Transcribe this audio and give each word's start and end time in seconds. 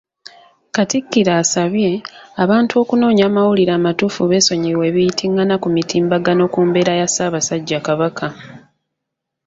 Katikkiro 0.75 1.31
asabye, 1.41 1.91
abantu 2.43 2.73
okunoonya 2.81 3.23
amawulire 3.29 3.71
amatuufu 3.75 4.21
beesonyiwe 4.29 4.83
ebiyitingana 4.89 5.55
ku 5.61 5.67
mitimbagano 5.75 6.43
ku 6.53 6.59
mbeera 6.67 6.93
ya 6.99 7.07
Ssaabasajja 7.09 7.79
Kabaka. 7.87 8.27